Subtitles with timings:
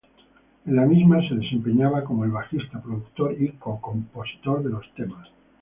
[0.65, 5.27] En la misma se desempeñaba como el bajista, productor y co-compositor de los temas.